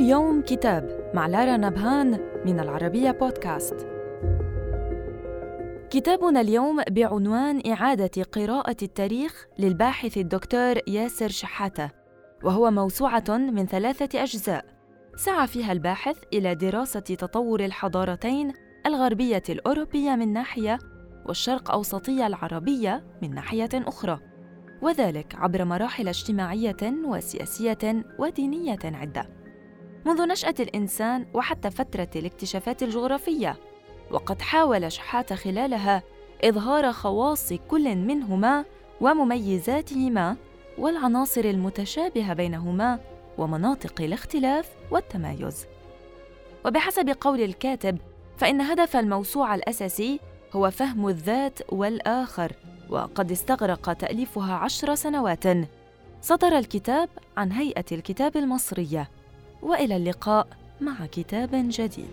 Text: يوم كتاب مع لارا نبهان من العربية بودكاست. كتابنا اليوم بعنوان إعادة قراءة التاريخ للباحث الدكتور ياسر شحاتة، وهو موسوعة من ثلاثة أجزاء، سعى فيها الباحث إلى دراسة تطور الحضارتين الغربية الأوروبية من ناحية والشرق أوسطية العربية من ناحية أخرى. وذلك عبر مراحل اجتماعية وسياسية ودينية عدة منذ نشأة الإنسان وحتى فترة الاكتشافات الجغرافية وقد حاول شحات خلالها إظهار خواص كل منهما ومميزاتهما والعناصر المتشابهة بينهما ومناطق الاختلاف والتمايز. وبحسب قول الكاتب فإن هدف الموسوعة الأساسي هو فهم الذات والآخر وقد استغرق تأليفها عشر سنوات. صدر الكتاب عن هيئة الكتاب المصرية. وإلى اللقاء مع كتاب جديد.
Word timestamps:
يوم 0.00 0.42
كتاب 0.42 1.10
مع 1.14 1.26
لارا 1.26 1.56
نبهان 1.56 2.20
من 2.46 2.60
العربية 2.60 3.10
بودكاست. 3.10 3.86
كتابنا 5.90 6.40
اليوم 6.40 6.82
بعنوان 6.90 7.62
إعادة 7.66 8.22
قراءة 8.32 8.76
التاريخ 8.82 9.46
للباحث 9.58 10.18
الدكتور 10.18 10.76
ياسر 10.88 11.28
شحاتة، 11.28 11.90
وهو 12.44 12.70
موسوعة 12.70 13.24
من 13.28 13.66
ثلاثة 13.66 14.22
أجزاء، 14.22 14.64
سعى 15.16 15.46
فيها 15.46 15.72
الباحث 15.72 16.16
إلى 16.32 16.54
دراسة 16.54 17.00
تطور 17.00 17.64
الحضارتين 17.64 18.52
الغربية 18.86 19.42
الأوروبية 19.48 20.14
من 20.14 20.32
ناحية 20.32 20.78
والشرق 21.26 21.70
أوسطية 21.70 22.26
العربية 22.26 23.04
من 23.22 23.34
ناحية 23.34 23.70
أخرى. 23.74 24.20
وذلك 24.82 25.34
عبر 25.34 25.64
مراحل 25.64 26.08
اجتماعية 26.08 26.76
وسياسية 27.04 28.04
ودينية 28.18 28.78
عدة 28.84 29.45
منذ 30.06 30.26
نشأة 30.28 30.54
الإنسان 30.60 31.26
وحتى 31.34 31.70
فترة 31.70 32.08
الاكتشافات 32.16 32.82
الجغرافية 32.82 33.56
وقد 34.10 34.42
حاول 34.42 34.92
شحات 34.92 35.32
خلالها 35.32 36.02
إظهار 36.44 36.92
خواص 36.92 37.52
كل 37.52 37.96
منهما 37.96 38.64
ومميزاتهما 39.00 40.36
والعناصر 40.78 41.44
المتشابهة 41.44 42.34
بينهما 42.34 43.00
ومناطق 43.38 44.00
الاختلاف 44.00 44.68
والتمايز. 44.90 45.66
وبحسب 46.66 47.16
قول 47.20 47.40
الكاتب 47.40 47.98
فإن 48.36 48.60
هدف 48.60 48.96
الموسوعة 48.96 49.54
الأساسي 49.54 50.20
هو 50.52 50.70
فهم 50.70 51.08
الذات 51.08 51.58
والآخر 51.72 52.52
وقد 52.90 53.32
استغرق 53.32 53.92
تأليفها 53.92 54.54
عشر 54.54 54.94
سنوات. 54.94 55.44
صدر 56.20 56.58
الكتاب 56.58 57.08
عن 57.36 57.52
هيئة 57.52 57.84
الكتاب 57.92 58.36
المصرية. 58.36 59.10
وإلى 59.62 59.96
اللقاء 59.96 60.46
مع 60.80 61.06
كتاب 61.12 61.50
جديد. 61.52 62.10